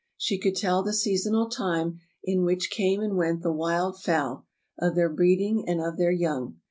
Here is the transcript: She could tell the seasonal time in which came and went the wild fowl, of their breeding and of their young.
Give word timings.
She 0.17 0.39
could 0.39 0.55
tell 0.55 0.81
the 0.81 0.93
seasonal 0.95 1.47
time 1.47 1.99
in 2.23 2.43
which 2.43 2.71
came 2.71 3.01
and 3.01 3.15
went 3.15 3.43
the 3.43 3.51
wild 3.51 4.01
fowl, 4.01 4.47
of 4.79 4.95
their 4.95 5.09
breeding 5.09 5.63
and 5.69 5.79
of 5.79 5.97
their 5.97 6.09
young. 6.11 6.57